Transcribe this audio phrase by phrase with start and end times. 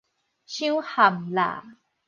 [0.47, 1.77] 傷譀啦